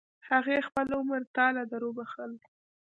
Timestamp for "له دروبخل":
1.57-2.31